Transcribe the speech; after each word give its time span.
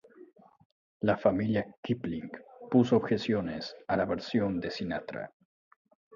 La 1.03 1.15
familia 1.15 1.75
Kipling 1.83 2.31
puso 2.71 2.97
objeciones 2.97 3.75
a 3.87 3.95
la 3.97 4.05
versión 4.05 4.59
de 4.59 4.71
Sinatra. 4.71 5.31